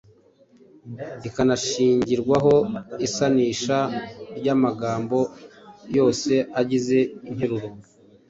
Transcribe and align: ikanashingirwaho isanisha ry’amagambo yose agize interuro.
ikanashingirwaho 1.27 2.55
isanisha 3.07 3.77
ry’amagambo 4.37 5.19
yose 5.97 6.33
agize 6.59 6.97
interuro. 7.29 7.67